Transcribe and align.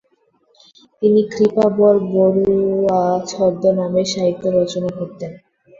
তিনি 1.01 1.21
কৃপাবর 1.31 1.93
বরুয়া 2.09 3.01
ছদ্মনামে 3.29 4.03
সাহিত্য 4.13 4.43
রচনা 4.57 4.89
করতেন। 4.99 5.31